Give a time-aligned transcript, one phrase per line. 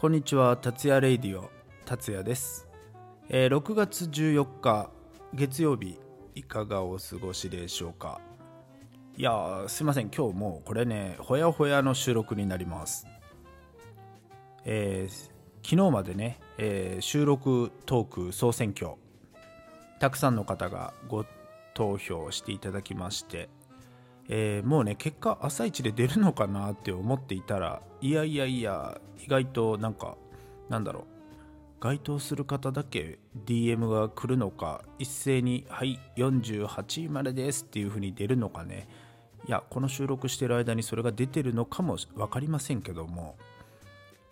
[0.00, 1.50] こんにちは達也レイディオ
[1.84, 2.68] 達也です、
[3.28, 4.90] えー6月14日
[5.34, 5.98] 月曜日
[6.36, 8.20] いかがお過ごしでしょうか？
[9.16, 10.10] いやすいません。
[10.16, 13.08] 今日もうこれねほやほやの収録になります。
[14.64, 15.30] えー
[15.68, 18.92] 昨日までね、えー収録トーク総選挙
[19.98, 21.24] たくさんの方がご
[21.74, 23.48] 投票していただきまして、
[24.28, 30.16] えーもうね結果朝一で出るのかなって思っていたらいやいやいや意外となんか
[30.68, 31.04] なんだろう
[31.80, 38.88] 該当する方だけ DM が来るのか一斉に「はい48位までです」っていう風に出るのかね。
[39.46, 43.36] いやこの収録してる間にそれが出てるのかも分かりませんけども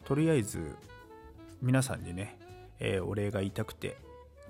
[0.05, 0.77] とりあえず
[1.63, 2.37] 皆さんにね、
[2.81, 3.97] えーお礼が言いたくて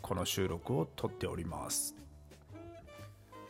[0.01, 1.95] この収録を撮っております。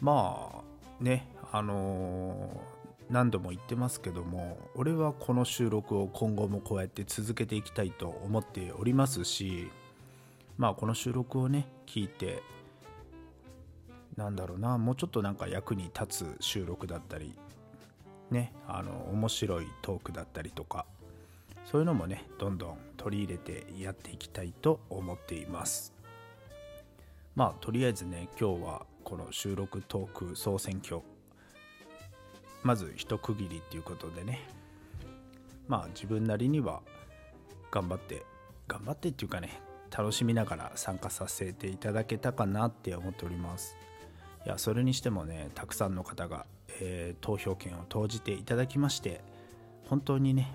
[0.01, 0.66] まあ
[1.01, 2.77] ねあのー
[3.11, 9.71] 何度も言ってますけども俺はこの収録を今後もこうやって続けていきたいと思っておりますし
[10.59, 12.43] まあこの収録をね聞いて
[14.17, 17.39] なんだろうなもうちょっとなんか役に立つ収録だったり
[18.31, 20.85] ねあの面白いトークだったりとか
[21.65, 25.93] そういうのもねどんどん取り入れてやっていきたいと思っています。
[27.35, 31.01] まあとりあえずね今日はこの収録トーク総選挙。
[32.65, 34.49] まず一区切りっていうことでね。
[35.69, 36.83] まあ自分なりには
[37.71, 38.25] 頑張って
[38.67, 39.61] 頑張ってっていうかね
[39.97, 43.77] 楽しみながら参加させていただけたかなって思っております。
[44.45, 46.45] いやそれにしてもねたくさんの方が、
[46.81, 49.21] えー投票権を投じていただきまして
[49.89, 50.53] 本当にね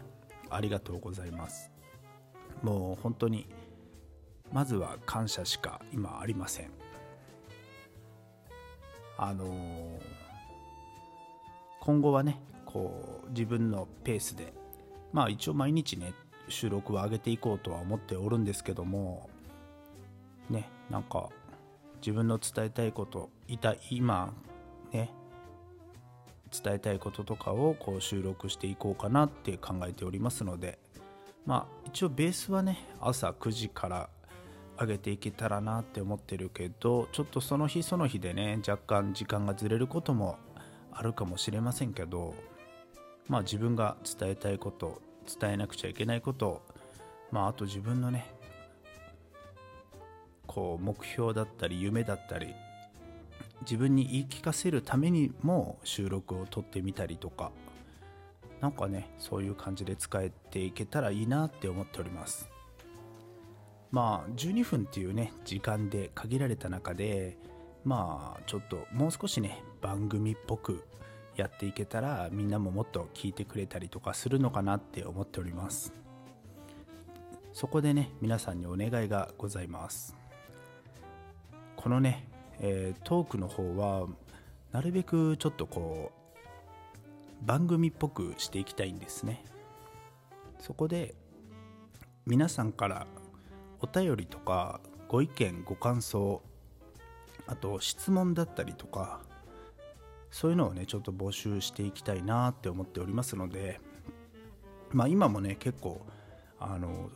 [0.49, 1.71] ありがとうございます。
[2.61, 3.47] もう本当に
[4.51, 6.90] まずは感謝しか今ありません。
[9.21, 10.01] あのー
[11.81, 14.53] 今後はねこう自分のペースで
[15.11, 16.13] まあ一応毎日ね
[16.47, 19.29] 収録を上げていこうとは思っておるんですけども
[20.49, 21.29] ねなんか
[22.01, 24.31] 自分の伝えたいこといた今
[24.93, 25.09] ね
[26.63, 30.77] 伝えたいこととかをこう収録していこうかなって考えておりますので
[31.47, 34.09] まあ一応ベースはね朝9時から
[34.79, 40.37] 上げていけたらなって思ってるけどちょっとその日その日でね若干時間がずれることも
[40.91, 42.33] あるかもしれませんけど
[43.27, 45.01] まあ自分が伝えたいこと
[45.39, 46.61] 伝えなくちゃいけないこと
[47.31, 48.33] まああと自分のね
[50.47, 52.53] こう目標だったり夢だったり
[53.61, 57.51] 自分に言い聞かせるためにも収録を撮ってみたりとか
[58.59, 62.49] なんかねそういう感じで使えていけたらいいなって思っております。
[63.91, 67.37] まあ12分っていうね時間で限られた中で
[67.83, 70.85] まあちょっともう少しね番組っぽく
[71.35, 75.93] やっていけたらみんなももっと聞いてくれたりとかするのかなって思っております。
[77.53, 80.15] そこでね皆さんにお願いがございます。
[81.75, 82.27] このね、
[82.59, 84.07] えートークの方は
[84.71, 89.43] なるべくちょっとこう番組っぽくしていきたいんですね。
[90.59, 91.15] そこで
[92.25, 93.07] 皆さんから
[93.81, 96.41] お便りとかご意見ご感想
[97.47, 99.21] あと質問だったりとか
[100.29, 103.79] そういうのをねちょっと募集していきたいなって思っておりますので
[104.91, 106.05] まあ今もね結構
[106.59, 107.09] あの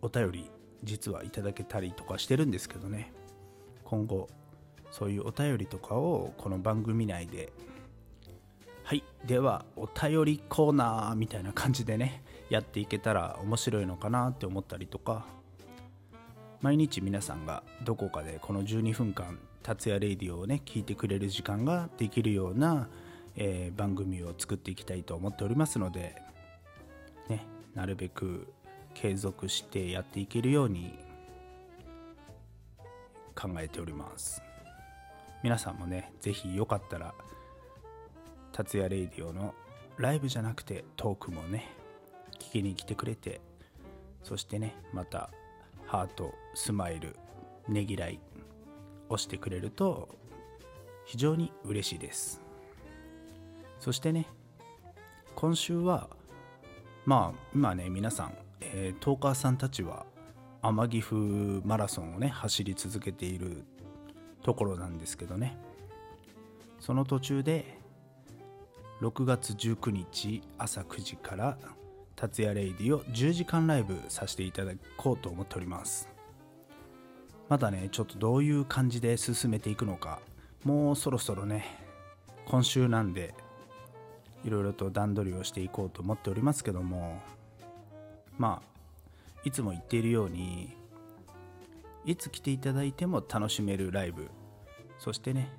[0.00, 0.50] お便り
[0.82, 3.12] 実はいただけたりとかしてるんですけどね。
[3.84, 4.28] 今後
[4.90, 7.52] そういうお便りとかをこの番組内で
[8.84, 15.26] はいではお便りコーナーみたいな感じでねやっていけたら面白いのかなって思ったりとか
[16.64, 22.88] 毎日皆さんがどこかでこの12分間達也レイディオをね聞いてくれる時間ができるような、
[23.36, 26.16] えー番組を作っていきたいと思っておりますので
[27.28, 27.44] ね
[27.74, 28.46] なるべく
[28.94, 30.98] 継続してやっていけるように
[33.34, 34.40] 考えております。
[35.42, 37.12] 皆さんもねぜひよかったら
[38.52, 39.54] 達也レイディオの
[39.98, 41.70] ライブじゃなくてトークもね
[42.38, 43.42] 聞きに来てくれて
[44.22, 45.28] そしてねまた
[45.94, 47.14] ハートスマイル
[47.68, 48.18] ねぎらい
[49.08, 50.08] 押してくれると
[51.04, 52.42] 非常に嬉しいです。
[53.78, 54.26] そしてね
[55.36, 56.08] 今週は
[57.06, 60.04] まあ今ね皆さん、えートーカーさんたちは
[60.62, 63.64] 天城風マラソンをね走り続けている
[64.42, 65.56] ところなんですけどね。
[66.80, 67.78] その途中で
[69.00, 71.56] 6月19日朝9時から
[72.16, 76.14] 達也レイディを10時間ライブさせていただこうと思っております。
[77.48, 80.20] まだねちょっとどういう感じで進めていくのか
[80.64, 81.64] もうそろそろね
[82.46, 83.34] 今週なんで
[84.44, 87.20] いろいろと段取りをしていこうと思っておりますけども
[88.38, 90.74] まあいつも言っているように
[92.04, 94.28] いつ来ていただいても楽しめるライブ
[94.98, 95.50] そしてね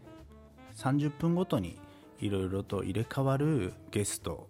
[0.76, 1.80] 30分ごとに
[2.20, 4.48] いろいろと入れ替わるゲスト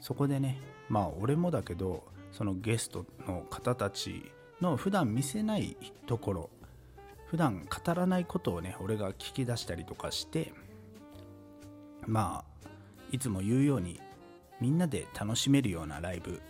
[0.00, 0.58] そこでね
[0.88, 4.30] まあ俺もだけどそのゲストの方たち
[4.60, 6.50] の普段見せないところ
[7.26, 10.52] 普段語らないことをね俺が聞き出したりとかして
[12.06, 12.68] まあ
[13.12, 14.00] いつも言うように
[14.60, 16.40] みんなで楽しめるようなライブ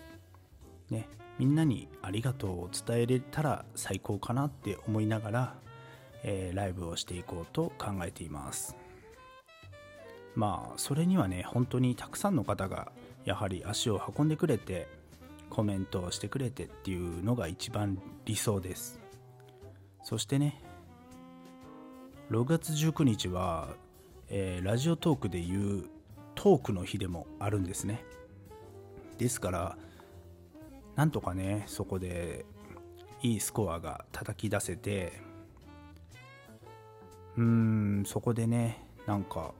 [0.90, 1.08] ね
[1.38, 5.54] みんなにありがとうを伝えれたら最高かなって思いながら、
[6.24, 8.76] えー、ライブをしていこうと考えています。
[10.34, 12.92] まあそれにはね本当にたくさんの方が
[13.28, 14.88] やはり足を運んでくれて
[15.50, 18.98] コメントをしてくれてっていうのが一番理想です。
[20.02, 20.62] そしてね
[22.30, 23.74] 6月19日は、
[24.30, 25.84] えー、ラジオトークでいう
[26.34, 28.02] トークの日でもあるんですね。
[29.18, 29.76] ですから
[30.96, 32.46] なんとかねそこで
[33.20, 35.20] いいスコアが叩き出せて
[37.36, 39.52] うーんそこでねなんか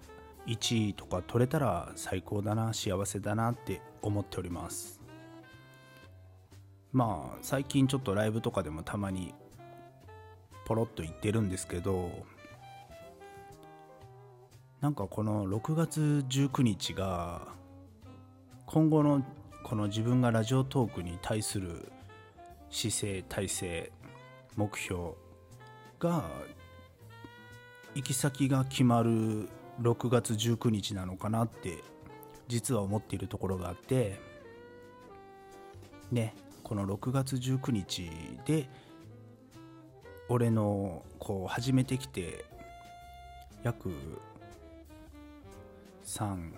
[0.48, 4.98] 1位とか取れたら最高だな幸せだなって思っております。
[6.90, 9.34] まあ最近ちょっとライブとかでもたまに
[10.64, 12.10] ポロッと言ってるんですけど
[14.80, 17.42] なんかこの6月19日が
[18.64, 19.22] 今後の
[19.64, 21.92] この自分がラジオトークに対する
[22.70, 23.92] 姿勢体制
[24.56, 25.10] 目標
[25.98, 26.24] が
[27.94, 29.48] 行き先が決まる
[29.80, 31.82] 6月19日なのかなって
[32.48, 34.20] 実は思っているところがあって
[36.10, 38.10] ねこの6月19日
[38.44, 38.68] で
[40.28, 42.44] 俺のこう始めてきて
[43.62, 43.90] 約
[46.04, 46.52] 3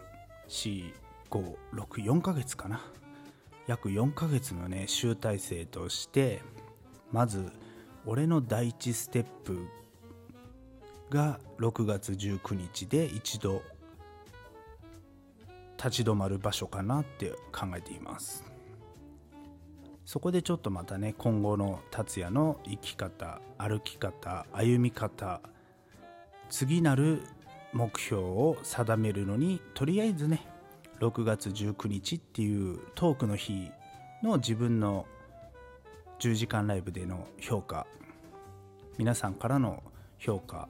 [0.48, 0.92] 4
[1.30, 2.80] 5 6 4ヶ月かな。
[3.68, 6.42] 約4ヶ月のね集大成として
[7.12, 7.52] まず
[8.04, 9.68] 俺の第一ステップ
[11.10, 13.62] が6月19日で一度
[15.76, 18.44] 立ち止まる場所かなって考えています。
[20.04, 25.40] そこでちょっとまたね今後の達也の生き方歩き方歩み方
[26.48, 27.22] 次なる
[27.72, 30.44] 目標を定めるのにとりあえずね
[30.98, 33.70] 6月19日っていうトークの日
[34.24, 35.06] の自分の
[36.18, 37.86] 10時間ライブでの評価
[38.98, 39.82] 皆さんからの
[40.18, 40.68] 評価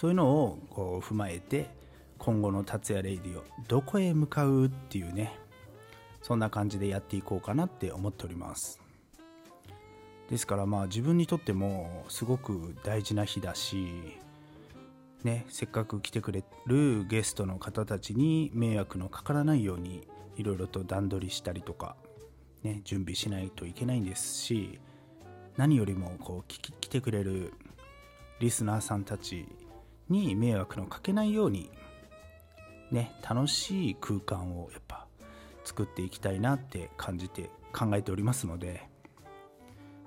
[0.00, 1.68] そういうのをこう踏まえて
[2.16, 5.38] 今後の達也レイディオどこへ向かうっていうね
[6.22, 8.80] そんな感じでやっていこうかなって思っております。
[10.30, 14.16] ですからまあ自分にとってもすごく大事な日だし
[15.22, 21.94] ね、せっかく来てくれるゲストの方たちに迷惑のかからないようにいろいろと段取りしたりとか、
[22.62, 24.80] ね、準備しないといけないんですし
[25.58, 27.52] 何よりもこう来てくれる
[28.38, 29.46] リスナーさんたち
[30.10, 31.70] に迷惑のかけないように、
[32.90, 35.06] ね、楽しい空間をやっぱ
[35.64, 38.82] 作っていきたいなって感じて考えておりますので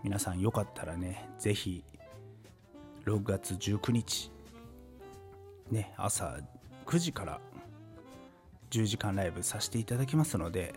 [0.04, 1.84] 皆さんよかったらね是非
[3.06, 4.34] 6月19日
[5.72, 6.38] ね、朝
[6.86, 7.40] 9時から
[8.70, 10.74] 10時間ライブさせていただきますので、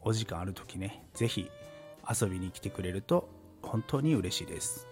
[0.00, 1.50] お時間ある時ね、ぜひ
[2.08, 3.28] 遊びに来てくれると
[3.62, 4.86] 本当に嬉しいです。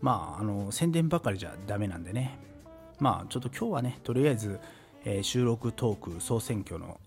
[0.00, 2.38] まあ、あの、宣伝ばかりじゃダメなんでね。
[2.98, 4.60] まあ、ちょっと今日はね、とりあえず、
[5.04, 7.00] えー、収録トーク総選挙の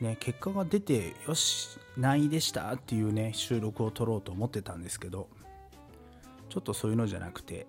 [0.00, 5.28] ね、結果が出て、よし、何位でしたっていうね、収録を撮ろうと思ってたんですけど、
[6.48, 7.66] ちょっとそういうのじゃなくて、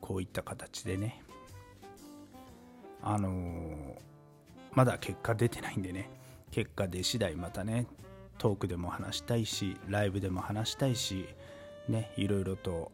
[0.00, 1.22] こういった形でね、
[3.02, 3.32] あのー、
[4.72, 6.10] まだ結果出てないんでね
[6.50, 7.86] 結果出次第またね
[8.38, 11.26] トークでも話したいしライブでも話したいし
[11.88, 12.92] ねいろいろと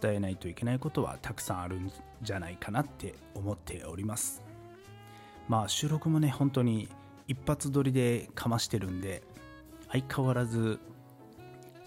[0.00, 4.42] 伝えないといけないことはたくさんあるんじゃないかなって思っております。
[5.48, 6.88] まあ収録もね本当に
[7.28, 9.22] 一発撮りでかましてるんで
[9.90, 10.78] 相変わらず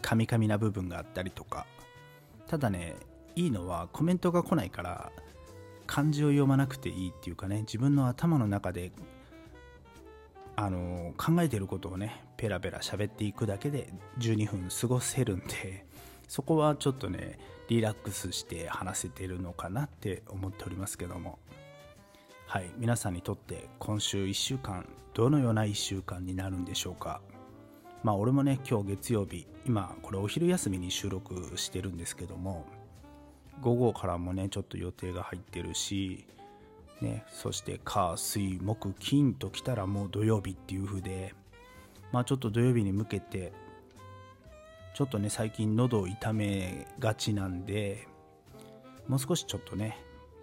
[0.01, 1.65] カミカミな部分があったりとか。
[2.47, 2.95] ただね
[3.35, 5.11] いいのはコメントが来ないから
[5.85, 8.91] 漢字を読まなくていいっていうかね自分の頭の中で
[10.55, 15.85] あの考えてることをねペラペラ喋っていくだけで12分過ごせるんで
[16.27, 21.39] そこはちょっとねリラックスして話せてるのかなって思っておりますけども。
[22.45, 27.19] はい皆さんにとって今週1週間どのような1週間になるんでしょうか。
[28.03, 32.65] まあ俺もね今日月曜日今これお昼休みに収録してるんですけども
[33.59, 36.25] 午後からもねちょっと予定が入ってるし
[37.01, 41.35] ね、そして火水木金ときたらもう土曜日っていう風で
[42.11, 43.53] まあちょっと土曜日に向けて
[44.97, 48.07] ちょっとね最近喉を痛めがちなんで
[49.07, 49.95] もう少しちょっとね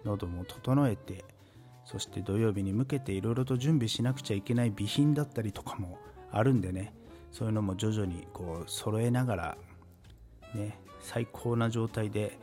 [0.05, 1.25] 喉も整えて
[1.83, 5.99] そして土曜日に向けていろいろと準備しなくちゃいけない備品だったりとかも
[6.31, 6.93] あるんでね
[7.33, 9.57] そういうのも徐々にこう揃えながら
[10.53, 12.39] ね最高な状態で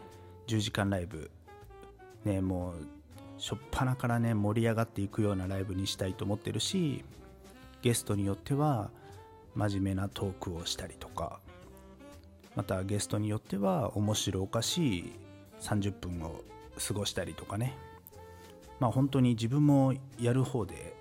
[0.48, 1.30] 10時間ライブ
[2.26, 2.86] ねもう
[3.38, 7.06] 初っ端からね盛り上がっていくようなライブにしたいと思ってるし
[7.80, 8.90] ゲストによっては
[9.54, 11.40] 真面目なトークをしたりとか
[12.54, 15.12] またゲストによっては面白おかしい
[15.60, 16.42] 30分を
[16.86, 17.76] 過ごしたりとかね。
[18.80, 20.94] まあ本当に自分もやる方で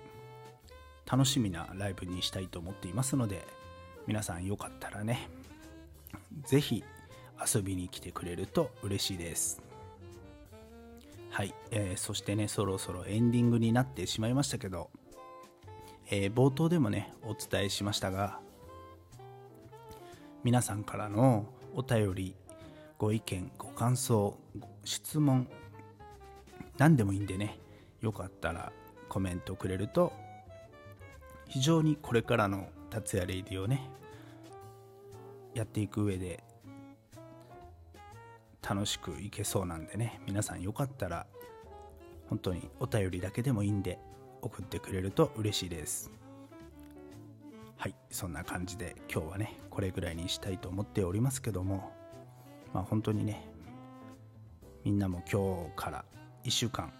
[1.10, 3.44] 楽しみなライブにしたいと思っていますので
[4.06, 5.28] 皆さんよかったらね
[6.46, 6.84] 是非
[7.54, 9.60] 遊びに来てくれると嬉しいです。
[11.30, 14.90] はい、えー、そしてねそろそろエンディングになってしまいましたけど、
[16.10, 18.38] えー、冒頭でもねお伝えしましたが
[20.44, 22.34] 皆さんからのお便り
[22.98, 24.36] ご意見ご感想
[24.84, 25.46] 質問
[26.78, 27.58] 何でもいいんでね
[28.00, 28.72] よかったら
[29.08, 30.12] コメントくれると
[31.46, 33.88] 非常にこれからの達也レイディをね
[35.54, 36.42] やっていく上で
[38.68, 41.26] 楽しくいけそうなんでね皆さんよかったら
[42.28, 44.00] 本当にお便りだけでもいいんで
[44.40, 46.21] 送ってくれると嬉しいです。
[47.82, 51.90] はいそんな感じで今日はねこれぐらいにしたいと思っておりますけども
[52.72, 53.44] まあ本当にね
[54.84, 56.04] みんなも今日から
[56.44, 56.92] 1週間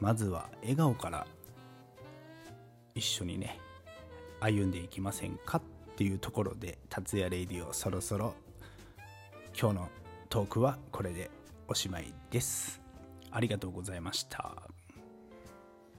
[0.00, 1.26] まずは笑顔から
[2.94, 3.60] 一緒にね
[4.40, 5.62] 歩んでいきませんかっ
[5.96, 8.32] ていうところで達也レイディオそろそろ
[9.54, 9.88] 今日の
[10.30, 11.30] トークはこれで
[11.68, 12.80] おしまいです。
[13.30, 14.75] ありがとうございました。